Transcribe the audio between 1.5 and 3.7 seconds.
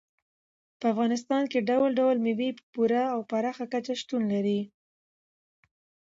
کې ډول ډول مېوې په پوره او پراخه